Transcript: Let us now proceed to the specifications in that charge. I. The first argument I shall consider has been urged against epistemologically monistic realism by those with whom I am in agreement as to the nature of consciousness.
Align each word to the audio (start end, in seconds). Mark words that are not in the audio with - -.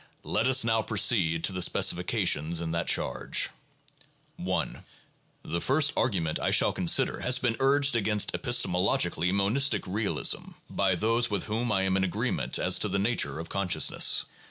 Let 0.23 0.47
us 0.47 0.63
now 0.63 0.81
proceed 0.81 1.43
to 1.43 1.51
the 1.53 1.61
specifications 1.61 2.59
in 2.59 2.71
that 2.71 2.87
charge. 2.87 3.51
I. 4.43 4.77
The 5.43 5.61
first 5.61 5.93
argument 5.95 6.39
I 6.39 6.49
shall 6.49 6.73
consider 6.73 7.19
has 7.19 7.37
been 7.37 7.55
urged 7.59 7.95
against 7.95 8.33
epistemologically 8.33 9.31
monistic 9.31 9.85
realism 9.85 10.53
by 10.71 10.95
those 10.95 11.29
with 11.29 11.43
whom 11.43 11.71
I 11.71 11.83
am 11.83 11.97
in 11.97 12.03
agreement 12.03 12.57
as 12.57 12.79
to 12.79 12.89
the 12.89 12.97
nature 12.97 13.37
of 13.39 13.49
consciousness. 13.49 14.25